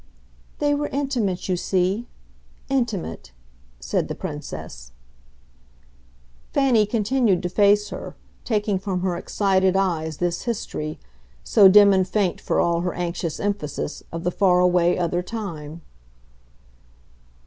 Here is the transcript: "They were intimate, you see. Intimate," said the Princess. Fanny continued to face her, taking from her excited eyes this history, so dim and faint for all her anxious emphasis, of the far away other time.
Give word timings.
"They 0.57 0.73
were 0.73 0.87
intimate, 0.87 1.47
you 1.47 1.55
see. 1.55 2.07
Intimate," 2.69 3.33
said 3.79 4.07
the 4.07 4.15
Princess. 4.15 4.93
Fanny 6.53 6.87
continued 6.87 7.43
to 7.43 7.49
face 7.49 7.89
her, 7.89 8.15
taking 8.43 8.79
from 8.79 9.01
her 9.01 9.15
excited 9.15 9.75
eyes 9.75 10.17
this 10.17 10.45
history, 10.45 10.99
so 11.43 11.67
dim 11.69 11.93
and 11.93 12.07
faint 12.07 12.41
for 12.41 12.59
all 12.59 12.81
her 12.81 12.95
anxious 12.95 13.39
emphasis, 13.39 14.01
of 14.11 14.23
the 14.23 14.31
far 14.31 14.59
away 14.59 14.97
other 14.97 15.21
time. 15.21 15.83